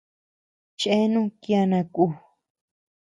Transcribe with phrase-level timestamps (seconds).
[0.79, 2.03] Chéanu kiana kú.